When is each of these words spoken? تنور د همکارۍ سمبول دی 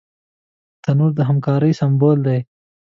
تنور 0.83 1.11
د 1.15 1.19
همکارۍ 1.29 1.71
سمبول 1.81 2.17
دی 2.27 2.39